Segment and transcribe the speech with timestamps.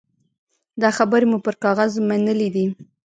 [0.81, 2.65] دا خبرې مو پر کاغذ منلي دي.